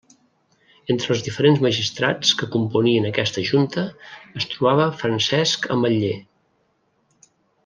Entre 0.93 1.11
els 1.15 1.19
diferents 1.27 1.59
magistrats 1.65 2.31
que 2.39 2.49
componien 2.57 3.05
aquesta 3.11 3.45
junta 3.51 3.85
es 4.41 4.49
trobava 4.55 4.89
Francesc 5.03 5.69
Ametller. 5.77 6.17